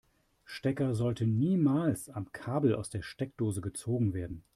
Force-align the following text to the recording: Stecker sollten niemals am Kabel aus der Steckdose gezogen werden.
Stecker 0.45 0.95
sollten 0.95 1.37
niemals 1.37 2.09
am 2.09 2.31
Kabel 2.31 2.73
aus 2.73 2.89
der 2.89 3.03
Steckdose 3.03 3.61
gezogen 3.61 4.15
werden. 4.15 4.43